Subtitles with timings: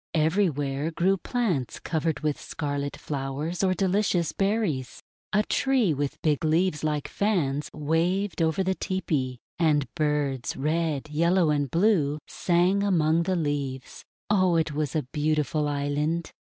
[0.15, 5.03] Everywhere grew plants covered with scarlet flowers or delicious berries.
[5.31, 11.51] A tree with big leaves like fans waved over the tepee, and birds, red, yellow,
[11.51, 14.03] and blue, sang among the leaves.
[14.27, 16.31] Oh, it was a beautiful island